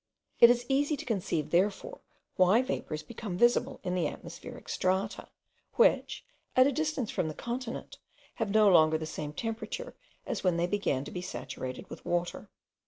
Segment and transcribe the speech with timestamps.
[0.39, 1.99] It is easy to conceive, therefore,
[2.35, 5.27] why vapours become visible in the atmospherical strata,
[5.75, 7.99] which, at a distance from the continent,
[8.37, 9.93] have no longer the same temperature
[10.25, 12.49] as when they began to be saturated with water.